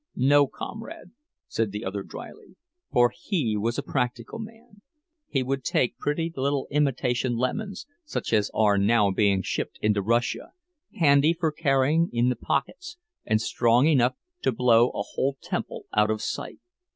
[0.15, 1.11] "No, comrade,"
[1.47, 2.55] said the other, dryly,
[2.91, 4.81] "for he was a practical man.
[5.27, 10.53] He would take pretty little imitation lemons, such as are now being shipped into Russia,
[10.97, 16.09] handy for carrying in the pockets, and strong enough to blow a whole temple out
[16.09, 16.57] of sight."